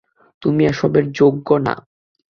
[0.41, 1.75] তুমি এসবের যোগ্য না।